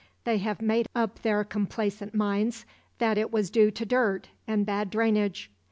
[0.23, 2.65] They have made up their complacent minds
[2.97, 5.51] that it was due to dirt and bad drainage.